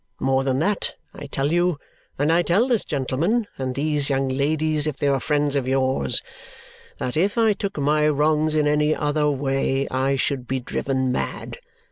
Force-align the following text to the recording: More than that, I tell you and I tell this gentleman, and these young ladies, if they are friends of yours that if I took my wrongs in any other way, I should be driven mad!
More 0.19 0.43
than 0.43 0.57
that, 0.57 0.95
I 1.13 1.27
tell 1.27 1.51
you 1.51 1.77
and 2.17 2.31
I 2.33 2.41
tell 2.41 2.67
this 2.67 2.83
gentleman, 2.83 3.45
and 3.59 3.75
these 3.75 4.09
young 4.09 4.29
ladies, 4.29 4.87
if 4.87 4.97
they 4.97 5.05
are 5.07 5.19
friends 5.19 5.55
of 5.55 5.67
yours 5.67 6.23
that 6.97 7.15
if 7.15 7.37
I 7.37 7.53
took 7.53 7.77
my 7.77 8.07
wrongs 8.07 8.55
in 8.55 8.67
any 8.67 8.95
other 8.95 9.29
way, 9.29 9.87
I 9.89 10.15
should 10.15 10.47
be 10.47 10.59
driven 10.59 11.11
mad! 11.11 11.59